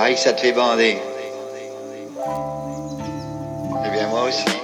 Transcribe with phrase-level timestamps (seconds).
[0.00, 0.96] parie que ça te fait bander.
[3.84, 4.59] Eh bien, moi aussi.